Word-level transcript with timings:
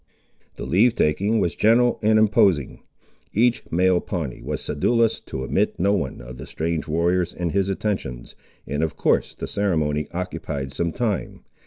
The 0.55 0.65
leave 0.65 0.95
taking 0.95 1.39
was 1.39 1.53
general 1.55 1.99
and 2.01 2.17
imposing. 2.17 2.81
Each 3.35 3.61
male 3.69 3.99
Pawnee 4.01 4.41
was 4.41 4.59
sedulous 4.63 5.19
to 5.27 5.43
omit 5.43 5.79
no 5.79 5.93
one 5.93 6.21
of 6.21 6.39
the 6.39 6.47
strange 6.47 6.87
warriors 6.87 7.31
in 7.35 7.51
his 7.51 7.69
attentions, 7.69 8.33
and 8.65 8.81
of 8.81 8.95
course 8.95 9.35
the 9.35 9.45
ceremony 9.45 10.07
occupied 10.11 10.73
some 10.73 10.91
time. 10.91 11.43